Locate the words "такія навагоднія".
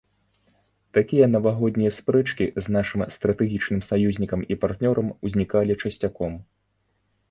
0.97-1.91